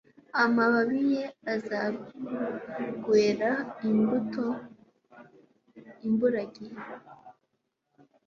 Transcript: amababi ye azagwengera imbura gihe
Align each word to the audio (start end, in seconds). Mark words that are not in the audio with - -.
amababi 0.43 0.99
ye 1.13 1.23
azagwengera 1.53 3.51
imbura 6.07 6.41
gihe 6.55 6.79